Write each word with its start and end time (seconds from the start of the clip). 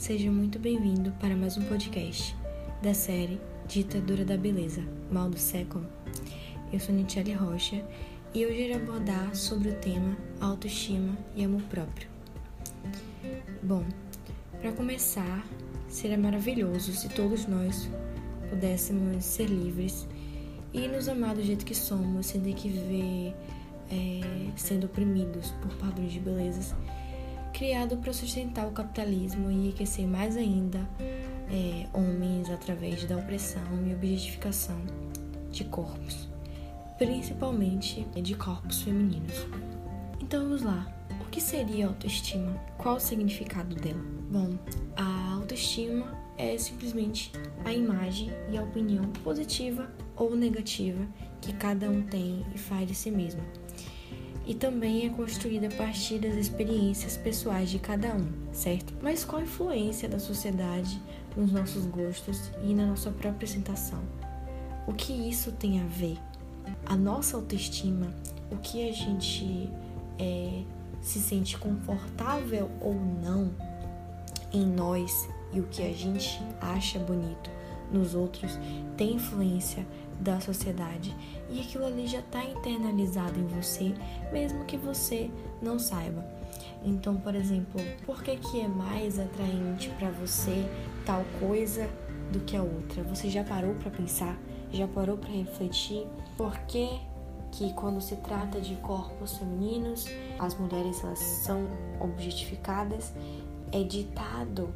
seja 0.00 0.30
muito 0.30 0.58
bem-vindo 0.58 1.12
para 1.20 1.36
mais 1.36 1.58
um 1.58 1.62
podcast 1.64 2.34
da 2.82 2.94
série 2.94 3.38
Ditadura 3.68 4.24
da 4.24 4.34
Beleza, 4.34 4.82
Mal 5.12 5.28
do 5.28 5.38
Século. 5.38 5.86
Eu 6.72 6.80
sou 6.80 6.94
Nitiele 6.94 7.34
Rocha 7.34 7.84
e 8.32 8.46
hoje 8.46 8.62
irei 8.62 8.76
abordar 8.76 9.36
sobre 9.36 9.68
o 9.68 9.74
tema 9.74 10.16
autoestima 10.40 11.14
e 11.36 11.44
amor 11.44 11.60
próprio. 11.64 12.08
Bom, 13.62 13.84
para 14.58 14.72
começar, 14.72 15.46
seria 15.86 16.16
maravilhoso 16.16 16.94
se 16.94 17.10
todos 17.10 17.46
nós 17.46 17.86
pudéssemos 18.48 19.22
ser 19.22 19.50
livres 19.50 20.08
e 20.72 20.88
nos 20.88 21.10
amar 21.10 21.34
do 21.34 21.42
jeito 21.42 21.66
que 21.66 21.74
somos, 21.74 22.24
sem 22.24 22.40
ter 22.40 22.54
que 22.54 22.70
viver 22.70 23.34
é, 23.90 24.50
sendo 24.56 24.86
oprimidos 24.86 25.50
por 25.60 25.74
padrões 25.74 26.10
de 26.10 26.20
belezas 26.20 26.74
criado 27.52 27.96
para 27.96 28.12
sustentar 28.12 28.66
o 28.66 28.72
capitalismo 28.72 29.50
e 29.50 29.54
enriquecer 29.54 30.06
mais 30.06 30.36
ainda 30.36 30.88
é, 31.50 31.86
homens 31.92 32.48
através 32.50 33.04
da 33.04 33.16
opressão 33.16 33.62
e 33.86 33.94
objetificação 33.94 34.80
de 35.50 35.64
corpos, 35.64 36.28
principalmente 36.98 38.06
de 38.22 38.34
corpos 38.34 38.82
femininos. 38.82 39.46
Então 40.20 40.44
vamos 40.44 40.62
lá. 40.62 40.86
O 41.20 41.30
que 41.30 41.40
seria 41.40 41.86
autoestima? 41.86 42.52
Qual 42.78 42.96
o 42.96 43.00
significado 43.00 43.74
dela? 43.76 44.02
Bom, 44.30 44.56
a 44.96 45.34
autoestima 45.34 46.18
é 46.36 46.56
simplesmente 46.56 47.32
a 47.64 47.72
imagem 47.72 48.30
e 48.50 48.56
a 48.56 48.62
opinião 48.62 49.04
positiva 49.24 49.90
ou 50.16 50.34
negativa 50.34 51.06
que 51.40 51.52
cada 51.52 51.88
um 51.88 52.02
tem 52.02 52.44
e 52.54 52.58
faz 52.58 52.86
de 52.88 52.94
si 52.94 53.10
mesmo 53.10 53.42
e 54.50 54.54
também 54.54 55.06
é 55.06 55.10
construída 55.10 55.68
a 55.68 55.70
partir 55.70 56.18
das 56.18 56.34
experiências 56.34 57.16
pessoais 57.16 57.70
de 57.70 57.78
cada 57.78 58.08
um, 58.08 58.32
certo? 58.52 58.92
Mas 59.00 59.24
qual 59.24 59.40
a 59.40 59.44
influência 59.44 60.08
da 60.08 60.18
sociedade 60.18 61.00
nos 61.36 61.52
nossos 61.52 61.86
gostos 61.86 62.50
e 62.64 62.74
na 62.74 62.84
nossa 62.84 63.12
própria 63.12 63.46
sensação? 63.46 64.00
O 64.88 64.92
que 64.92 65.12
isso 65.12 65.52
tem 65.52 65.80
a 65.80 65.84
ver? 65.84 66.18
A 66.84 66.96
nossa 66.96 67.36
autoestima, 67.36 68.12
o 68.50 68.56
que 68.56 68.88
a 68.88 68.92
gente 68.92 69.70
é, 70.18 70.64
se 71.00 71.20
sente 71.20 71.56
confortável 71.56 72.68
ou 72.80 72.94
não 72.94 73.52
em 74.52 74.66
nós 74.66 75.28
e 75.52 75.60
o 75.60 75.68
que 75.68 75.80
a 75.80 75.92
gente 75.92 76.42
acha 76.60 76.98
bonito 76.98 77.48
nos 77.92 78.16
outros 78.16 78.58
tem 78.96 79.14
influência 79.14 79.86
da 80.20 80.38
sociedade 80.40 81.16
e 81.50 81.60
aquilo 81.60 81.86
ali 81.86 82.06
já 82.06 82.20
está 82.20 82.44
internalizado 82.44 83.38
em 83.38 83.46
você, 83.46 83.94
mesmo 84.32 84.64
que 84.64 84.76
você 84.76 85.30
não 85.62 85.78
saiba. 85.78 86.24
Então, 86.84 87.16
por 87.16 87.34
exemplo, 87.34 87.80
por 88.06 88.22
que, 88.22 88.36
que 88.36 88.60
é 88.60 88.68
mais 88.68 89.18
atraente 89.18 89.90
para 89.98 90.10
você 90.10 90.66
tal 91.04 91.24
coisa 91.38 91.88
do 92.32 92.40
que 92.40 92.56
a 92.56 92.62
outra? 92.62 93.02
Você 93.04 93.28
já 93.28 93.44
parou 93.44 93.74
para 93.74 93.90
pensar? 93.90 94.38
Já 94.72 94.86
parou 94.86 95.18
para 95.18 95.30
refletir? 95.30 96.06
Por 96.36 96.56
que, 96.60 96.88
que 97.52 97.72
quando 97.74 98.00
se 98.00 98.16
trata 98.16 98.60
de 98.60 98.76
corpos 98.76 99.36
femininos, 99.36 100.06
as 100.38 100.56
mulheres 100.56 101.02
elas 101.02 101.18
são 101.18 101.66
objetificadas? 102.00 103.12
É 103.72 103.82
ditado 103.82 104.72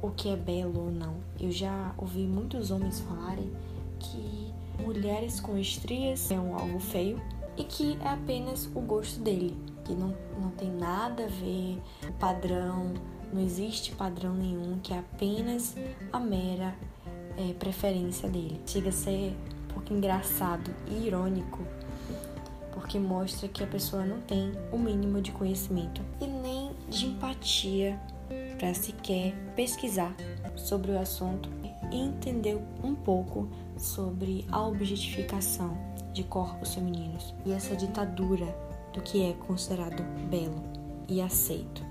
o 0.00 0.10
que 0.10 0.28
é 0.28 0.36
belo 0.36 0.84
ou 0.84 0.90
não. 0.90 1.16
Eu 1.40 1.50
já 1.50 1.92
ouvi 1.98 2.26
muitos 2.26 2.70
homens 2.70 3.00
falarem 3.00 3.50
que 3.98 4.52
mulheres 4.80 5.40
com 5.40 5.58
estrias 5.58 6.30
é 6.30 6.38
um 6.38 6.54
algo 6.54 6.78
feio 6.78 7.20
e 7.56 7.64
que 7.64 7.98
é 8.02 8.08
apenas 8.08 8.66
o 8.74 8.80
gosto 8.80 9.20
dele, 9.20 9.56
que 9.84 9.92
não, 9.92 10.14
não 10.40 10.50
tem 10.50 10.70
nada 10.70 11.24
a 11.24 11.28
ver 11.28 11.82
o 12.08 12.12
padrão, 12.12 12.94
não 13.32 13.42
existe 13.42 13.92
padrão 13.92 14.34
nenhum, 14.34 14.78
que 14.78 14.94
é 14.94 14.98
apenas 14.98 15.76
a 16.12 16.20
mera 16.20 16.74
é, 17.36 17.52
preferência 17.54 18.28
dele. 18.28 18.60
Chega 18.66 18.90
a 18.90 18.92
ser 18.92 19.36
um 19.64 19.74
pouco 19.74 19.92
engraçado 19.92 20.70
e 20.88 21.06
irônico, 21.06 21.58
porque 22.72 22.98
mostra 22.98 23.48
que 23.48 23.62
a 23.62 23.66
pessoa 23.66 24.04
não 24.04 24.20
tem 24.20 24.52
o 24.72 24.78
mínimo 24.78 25.20
de 25.20 25.32
conhecimento 25.32 26.00
e 26.20 26.26
nem 26.26 26.70
de 26.88 27.06
empatia 27.06 27.98
para 28.58 28.74
sequer 28.74 29.34
pesquisar 29.54 30.14
sobre 30.56 30.92
o 30.92 30.98
assunto 30.98 31.48
e 31.90 31.96
entender 31.96 32.60
um 32.82 32.94
pouco 32.94 33.48
sobre 33.78 34.44
a 34.50 34.66
objetificação 34.66 35.76
de 36.12 36.24
corpos 36.24 36.74
femininos 36.74 37.34
e 37.46 37.52
essa 37.52 37.76
ditadura 37.76 38.46
do 38.92 39.00
que 39.00 39.24
é 39.24 39.32
considerado 39.34 40.02
belo 40.28 40.62
e 41.08 41.20
aceito. 41.20 41.84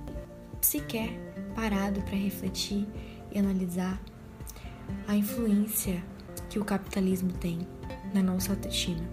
Sequer 0.61 1.09
parado 1.55 2.01
para 2.01 2.15
refletir 2.15 2.87
e 3.31 3.39
analisar 3.39 4.01
a 5.07 5.15
influência 5.15 6.03
que 6.49 6.59
o 6.59 6.65
capitalismo 6.65 7.31
tem 7.33 7.59
na 8.13 8.21
nossa 8.21 8.53
autoestima. 8.53 9.03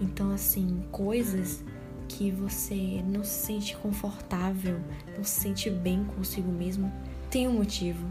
Então, 0.00 0.30
assim, 0.30 0.82
coisas 0.90 1.62
que 2.08 2.30
você 2.30 3.02
não 3.06 3.22
se 3.22 3.46
sente 3.46 3.76
confortável, 3.76 4.80
não 5.16 5.22
se 5.22 5.40
sente 5.40 5.70
bem 5.70 6.04
consigo 6.04 6.50
mesmo, 6.50 6.92
tem 7.30 7.46
um 7.46 7.52
motivo. 7.52 8.10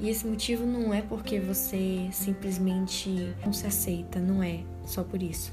E 0.00 0.08
esse 0.08 0.26
motivo 0.26 0.64
não 0.64 0.94
é 0.94 1.02
porque 1.02 1.38
você 1.38 2.08
simplesmente 2.10 3.34
não 3.44 3.52
se 3.52 3.66
aceita, 3.66 4.18
não 4.18 4.42
é 4.42 4.60
só 4.86 5.04
por 5.04 5.22
isso. 5.22 5.52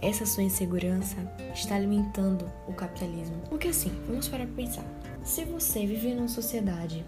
Essa 0.00 0.24
sua 0.24 0.42
insegurança 0.42 1.16
está 1.54 1.74
alimentando 1.74 2.50
o 2.66 2.72
capitalismo. 2.72 3.36
Porque 3.50 3.68
assim, 3.68 3.92
vamos 4.06 4.26
parar 4.26 4.46
para 4.46 4.56
pensar. 4.56 4.84
Se 5.22 5.44
você 5.44 5.86
vive 5.86 6.14
numa 6.14 6.28
sociedade, 6.28 7.04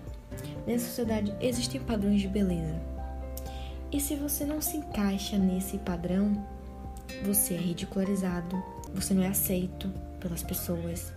nessa 0.67 0.87
sociedade 0.87 1.35
existem 1.41 1.81
padrões 1.81 2.21
de 2.21 2.29
beleza. 2.29 2.79
E 3.91 3.99
se 3.99 4.15
você 4.15 4.45
não 4.45 4.61
se 4.61 4.77
encaixa 4.77 5.39
nesse 5.39 5.79
padrão, 5.79 6.47
você 7.25 7.55
é 7.55 7.59
ridicularizado, 7.59 8.63
você 8.95 9.15
não 9.15 9.23
é 9.23 9.29
aceito 9.29 9.89
pelas 10.21 10.43
pessoas. 10.43 11.13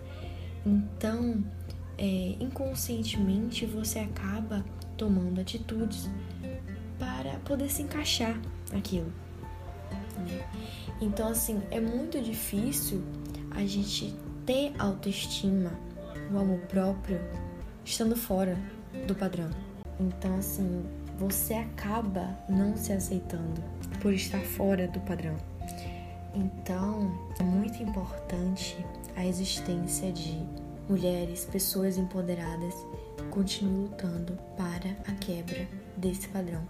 Então, 0.66 1.44
é, 1.98 2.36
inconscientemente 2.40 3.66
você 3.66 4.00
acaba 4.00 4.64
tomando 5.00 5.40
atitudes 5.40 6.10
para 7.00 7.40
poder 7.46 7.72
se 7.72 7.82
encaixar 7.82 8.38
naquilo. 8.72 9.12
Né? 10.18 10.46
Então, 11.02 11.30
assim, 11.30 11.64
é 11.72 11.80
muito 11.80 12.22
difícil 12.22 13.02
a 13.52 13.66
gente 13.66 14.14
ter 14.46 14.74
autoestima, 14.78 15.72
o 16.32 16.38
amor 16.38 16.60
próprio, 16.68 17.20
estando 17.86 18.16
fora 18.16 18.58
do 19.08 19.16
padrão. 19.16 19.50
Então, 19.98 20.38
assim, 20.38 20.86
você 21.18 21.54
acaba 21.54 22.38
não 22.50 22.76
se 22.76 22.92
aceitando 22.92 23.64
por 24.02 24.14
estar 24.14 24.42
fora 24.42 24.88
do 24.88 25.00
padrão. 25.00 25.38
Então, 26.36 27.18
é 27.40 27.44
muito 27.44 27.82
importante 27.82 28.78
a 29.16 29.26
existência 29.26 30.12
de 30.12 30.46
mulheres, 30.90 31.46
pessoas 31.46 31.98
empoderadas 31.98 32.74
continue 33.30 33.88
lutando 33.90 34.38
para 34.58 34.92
a 35.08 35.16
quebra 35.16 35.68
desse 35.98 36.28
padrão, 36.30 36.68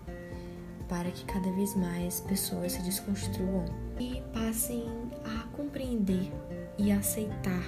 para 0.88 1.10
que 1.12 1.26
cada 1.26 1.52
vez 1.52 1.76
mais 1.76 2.20
pessoas 2.22 2.74
se 2.74 2.82
desconstruam 2.82 3.66
e 4.00 4.22
passem 4.34 4.86
a 5.26 5.48
compreender 5.56 6.32
e 6.78 6.92
aceitar 6.92 7.64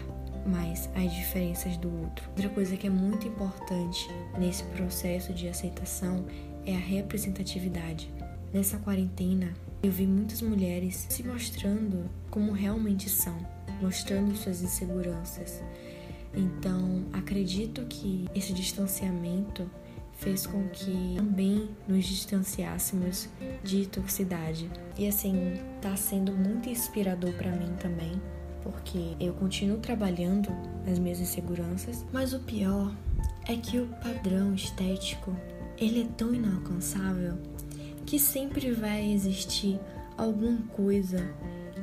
mais 0.46 0.90
as 0.96 1.14
diferenças 1.14 1.78
do 1.78 1.90
outro. 2.02 2.30
Outra 2.30 2.50
coisa 2.50 2.76
que 2.76 2.88
é 2.88 2.90
muito 2.90 3.28
importante 3.28 4.10
nesse 4.38 4.64
processo 4.66 5.34
de 5.34 5.48
aceitação 5.48 6.26
é 6.66 6.76
a 6.76 6.80
representatividade. 6.80 8.12
Nessa 8.54 8.78
quarentena, 8.78 9.54
eu 9.82 9.92
vi 9.92 10.06
muitas 10.06 10.42
mulheres 10.42 11.08
se 11.10 11.24
mostrando 11.24 12.10
como 12.30 12.52
realmente 12.52 13.10
são, 13.10 13.38
mostrando 13.82 14.36
suas 14.36 14.62
inseguranças, 14.62 15.62
então, 16.34 17.04
acredito 17.12 17.86
que 17.86 18.28
esse 18.34 18.54
distanciamento 18.54 19.70
fez 20.14 20.46
com 20.46 20.68
que 20.70 21.16
também 21.18 21.70
nos 21.88 22.06
distanciássemos 22.06 23.28
de 23.64 23.88
toxicidade. 23.88 24.70
E 24.98 25.08
assim, 25.08 25.56
tá 25.82 25.96
sendo 25.96 26.32
muito 26.32 26.70
inspirador 26.70 27.34
para 27.34 27.52
mim 27.52 27.74
também, 27.80 28.22
porque 28.62 29.16
eu 29.20 29.34
continuo 29.34 29.78
trabalhando 29.78 30.50
nas 30.86 31.00
minhas 31.00 31.20
inseguranças, 31.20 32.06
mas 32.14 32.34
o 32.34 32.40
pior 32.40 32.96
é 33.48 33.56
que 33.56 33.80
o 33.80 33.88
padrão 33.88 34.54
estético, 34.54 35.36
ele 35.78 36.04
é 36.04 36.08
tão 36.16 36.34
inalcançável 36.34 37.38
que 38.06 38.20
sempre 38.20 38.72
vai 38.72 39.12
existir 39.12 39.80
alguma 40.18 40.62
coisa 40.68 41.34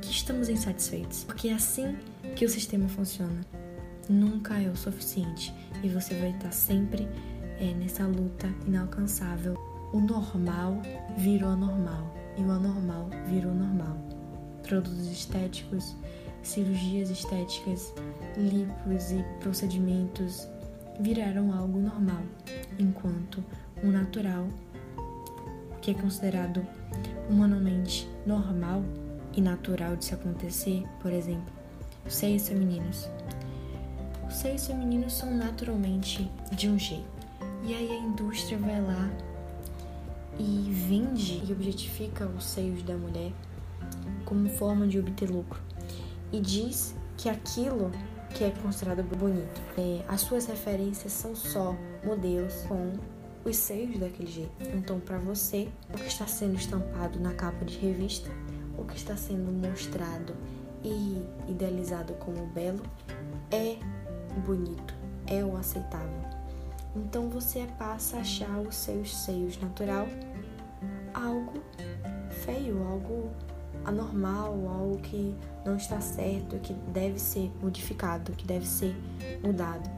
que 0.00 0.12
estamos 0.12 0.48
insatisfeitos, 0.48 1.24
porque 1.24 1.48
é 1.48 1.54
assim 1.54 1.96
que 2.36 2.44
o 2.44 2.48
sistema 2.48 2.88
funciona 2.88 3.40
nunca 4.08 4.60
é 4.60 4.68
o 4.68 4.76
suficiente 4.76 5.54
e 5.82 5.88
você 5.88 6.14
vai 6.14 6.30
estar 6.30 6.52
sempre 6.52 7.08
é, 7.58 7.74
nessa 7.74 8.04
luta 8.06 8.48
inalcançável. 8.66 9.54
O 9.92 10.00
normal 10.00 10.80
virou 11.16 11.50
anormal 11.50 12.14
e 12.36 12.42
o 12.42 12.50
anormal 12.50 13.08
virou 13.26 13.54
normal. 13.54 13.96
Produtos 14.62 15.10
estéticos, 15.10 15.96
cirurgias 16.42 17.10
estéticas, 17.10 17.92
lipos 18.36 19.12
e 19.12 19.24
procedimentos 19.40 20.48
viraram 21.00 21.52
algo 21.52 21.78
normal, 21.78 22.22
enquanto 22.78 23.42
o 23.82 23.86
natural, 23.86 24.48
que 25.80 25.92
é 25.92 25.94
considerado 25.94 26.66
humanamente 27.30 28.08
normal 28.26 28.82
e 29.34 29.40
natural 29.40 29.96
de 29.96 30.06
se 30.06 30.14
acontecer, 30.14 30.84
por 31.00 31.12
exemplo, 31.12 31.52
os 32.04 32.14
seios 32.14 32.48
femininos. 32.48 33.08
Os 34.28 34.34
seios 34.34 34.66
femininos 34.66 35.14
são 35.14 35.34
naturalmente 35.34 36.30
de 36.52 36.68
um 36.68 36.78
jeito. 36.78 37.08
E 37.64 37.74
aí 37.74 37.90
a 37.90 37.96
indústria 37.96 38.58
vai 38.58 38.80
lá 38.80 39.10
e 40.38 40.70
vende 40.70 41.42
e 41.44 41.52
objetifica 41.52 42.26
os 42.26 42.44
seios 42.44 42.82
da 42.82 42.96
mulher 42.96 43.32
como 44.24 44.48
forma 44.50 44.86
de 44.86 44.98
obter 44.98 45.30
lucro 45.30 45.60
e 46.32 46.40
diz 46.40 46.94
que 47.16 47.28
aquilo 47.28 47.90
que 48.34 48.44
é 48.44 48.50
considerado 48.62 49.02
bonito, 49.02 49.60
é, 49.76 50.04
as 50.06 50.20
suas 50.20 50.46
referências 50.46 51.12
são 51.12 51.34
só 51.34 51.74
modelos 52.04 52.54
com 52.68 52.92
os 53.44 53.56
seios 53.56 53.98
daquele 53.98 54.30
jeito. 54.30 54.52
Então, 54.74 55.00
para 55.00 55.18
você, 55.18 55.68
o 55.92 55.96
que 55.96 56.06
está 56.06 56.26
sendo 56.26 56.56
estampado 56.56 57.18
na 57.18 57.32
capa 57.32 57.64
de 57.64 57.78
revista, 57.78 58.30
o 58.76 58.84
que 58.84 58.96
está 58.96 59.16
sendo 59.16 59.50
mostrado 59.50 60.34
e 60.84 61.24
idealizado 61.48 62.12
como 62.14 62.46
belo 62.46 62.82
é 63.50 63.78
bonito, 64.46 64.94
é 65.26 65.44
o 65.44 65.56
aceitável. 65.56 66.20
Então 66.96 67.28
você 67.28 67.66
passa 67.78 68.16
a 68.16 68.20
achar 68.20 68.58
os 68.60 68.74
seus 68.74 69.14
seios 69.16 69.58
natural 69.60 70.06
algo 71.14 71.62
feio, 72.44 72.82
algo 72.86 73.30
anormal, 73.84 74.52
algo 74.68 74.98
que 74.98 75.34
não 75.64 75.76
está 75.76 76.00
certo, 76.00 76.58
que 76.58 76.72
deve 76.72 77.18
ser 77.18 77.50
modificado, 77.62 78.32
que 78.32 78.46
deve 78.46 78.66
ser 78.66 78.94
mudado. 79.42 79.88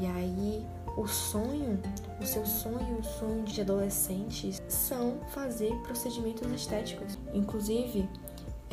E 0.00 0.06
aí 0.06 0.66
o 0.96 1.06
sonho, 1.06 1.80
o 2.20 2.24
seu 2.24 2.46
sonho, 2.46 2.98
o 2.98 3.04
sonho 3.04 3.42
de 3.42 3.60
adolescentes 3.60 4.62
são 4.68 5.18
fazer 5.28 5.74
procedimentos 5.82 6.50
estéticos. 6.52 7.18
Inclusive, 7.32 8.08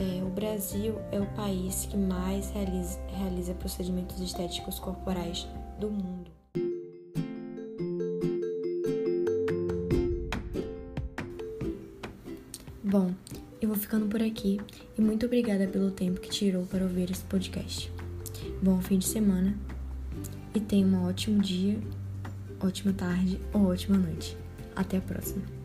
é, 0.01 0.24
o 0.24 0.30
Brasil 0.30 0.95
é 1.12 1.19
o 1.19 1.25
país 1.27 1.86
que 1.86 1.95
mais 1.95 2.50
realiza, 2.50 3.00
realiza 3.07 3.53
procedimentos 3.53 4.19
estéticos 4.19 4.80
corporais 4.80 5.48
do 5.80 5.92
mundo. 5.92 6.31
Bom, 12.83 13.13
eu 13.62 13.69
vou 13.69 13.77
ficando 13.77 14.07
por 14.07 14.21
aqui 14.21 14.59
e 14.98 15.01
muito 15.01 15.27
obrigada 15.27 15.68
pelo 15.68 15.92
tempo 15.92 16.19
que 16.19 16.30
tirou 16.30 16.65
para 16.65 16.83
ouvir 16.83 17.12
esse 17.12 17.24
podcast. 17.24 17.92
Bom 18.62 18.81
fim 18.81 18.98
de 18.98 19.06
semana 19.06 19.56
e 20.53 20.59
tenha 20.59 20.86
um 20.86 21.07
ótimo 21.07 21.39
dia, 21.39 21.80
ótima 22.59 22.92
tarde 22.92 23.39
ou 23.53 23.68
ótima 23.68 23.98
noite. 23.98 24.36
Até 24.75 24.98
a 24.98 25.01
próxima. 25.01 25.60